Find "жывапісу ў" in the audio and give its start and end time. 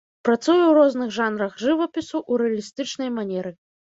1.65-2.47